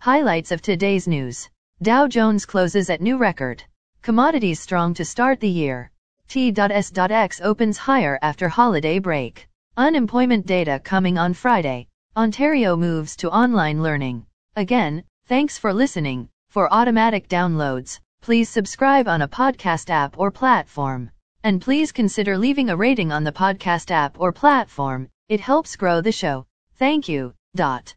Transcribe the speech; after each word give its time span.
Highlights 0.00 0.52
of 0.52 0.60
today's 0.62 1.08
news. 1.08 1.48
Dow 1.82 2.06
Jones 2.06 2.44
closes 2.46 2.90
at 2.90 3.00
new 3.00 3.16
record. 3.16 3.62
Commodities 4.02 4.60
strong 4.60 4.92
to 4.94 5.04
start 5.06 5.40
the 5.40 5.48
year. 5.48 5.90
T.S.X 6.28 7.40
opens 7.42 7.78
higher 7.78 8.18
after 8.22 8.48
holiday 8.50 8.98
break. 9.00 9.48
Unemployment 9.76 10.44
data 10.46 10.80
coming 10.84 11.16
on 11.18 11.32
Friday. 11.34 11.88
Ontario 12.16 12.76
moves 12.76 13.16
to 13.16 13.30
online 13.30 13.82
learning. 13.82 14.26
Again, 14.54 15.02
thanks 15.26 15.56
for 15.58 15.72
listening. 15.72 16.28
For 16.50 16.70
automatic 16.72 17.26
downloads, 17.28 17.98
please 18.22 18.48
subscribe 18.50 19.08
on 19.08 19.22
a 19.22 19.28
podcast 19.28 19.88
app 19.90 20.18
or 20.18 20.30
platform. 20.30 21.10
And 21.42 21.60
please 21.62 21.90
consider 21.90 22.36
leaving 22.38 22.68
a 22.70 22.76
rating 22.76 23.12
on 23.12 23.24
the 23.24 23.32
podcast 23.32 23.90
app 23.90 24.20
or 24.20 24.30
platform. 24.32 25.08
It 25.30 25.40
helps 25.40 25.74
grow 25.74 26.00
the 26.02 26.12
show. 26.12 26.46
Thank 26.78 27.08
you. 27.08 27.32
Dot. 27.56 27.94